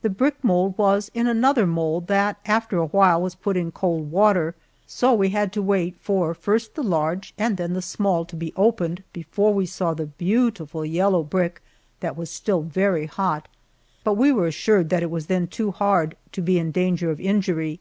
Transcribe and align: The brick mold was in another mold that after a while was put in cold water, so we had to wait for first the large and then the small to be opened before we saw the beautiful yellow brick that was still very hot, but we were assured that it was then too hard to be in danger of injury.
The 0.00 0.10
brick 0.10 0.42
mold 0.42 0.76
was 0.76 1.08
in 1.14 1.28
another 1.28 1.68
mold 1.68 2.08
that 2.08 2.40
after 2.46 2.78
a 2.78 2.86
while 2.86 3.22
was 3.22 3.36
put 3.36 3.56
in 3.56 3.70
cold 3.70 4.10
water, 4.10 4.56
so 4.88 5.14
we 5.14 5.28
had 5.28 5.52
to 5.52 5.62
wait 5.62 5.94
for 6.00 6.34
first 6.34 6.74
the 6.74 6.82
large 6.82 7.32
and 7.38 7.56
then 7.56 7.72
the 7.74 7.80
small 7.80 8.24
to 8.24 8.34
be 8.34 8.52
opened 8.56 9.04
before 9.12 9.54
we 9.54 9.66
saw 9.66 9.94
the 9.94 10.06
beautiful 10.06 10.84
yellow 10.84 11.22
brick 11.22 11.62
that 12.00 12.16
was 12.16 12.28
still 12.28 12.62
very 12.62 13.06
hot, 13.06 13.46
but 14.02 14.14
we 14.16 14.32
were 14.32 14.48
assured 14.48 14.88
that 14.88 15.04
it 15.04 15.12
was 15.12 15.26
then 15.26 15.46
too 15.46 15.70
hard 15.70 16.16
to 16.32 16.42
be 16.42 16.58
in 16.58 16.72
danger 16.72 17.12
of 17.12 17.20
injury. 17.20 17.78